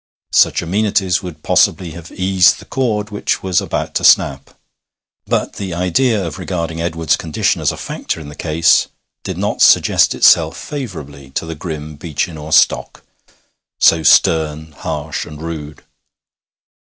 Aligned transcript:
Such 0.33 0.63
amenities 0.63 1.21
would 1.21 1.43
possibly 1.43 1.91
have 1.91 2.11
eased 2.11 2.57
the 2.57 2.65
cord 2.65 3.11
which 3.11 3.43
was 3.43 3.61
about 3.61 3.93
to 3.93 4.03
snap; 4.03 4.49
but 5.27 5.57
the 5.57 5.75
idea 5.75 6.25
of 6.25 6.39
regarding 6.39 6.81
Edward's 6.81 7.15
condition 7.15 7.61
as 7.61 7.71
a 7.71 7.77
factor 7.77 8.19
in 8.19 8.27
the 8.27 8.33
case 8.35 8.87
did 9.23 9.37
not 9.37 9.61
suggest 9.61 10.15
itself 10.15 10.57
favourably 10.57 11.29
to 11.35 11.45
the 11.45 11.53
grim 11.53 11.97
Beechinor 11.97 12.51
stock, 12.51 13.03
so 13.79 14.01
stern, 14.01 14.71
harsh, 14.71 15.25
and 15.27 15.39
rude. 15.39 15.83